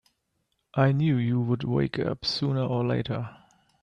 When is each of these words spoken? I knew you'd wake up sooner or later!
I 0.73 0.93
knew 0.93 1.15
you'd 1.17 1.63
wake 1.63 1.99
up 1.99 2.25
sooner 2.25 2.63
or 2.63 2.83
later! 2.83 3.37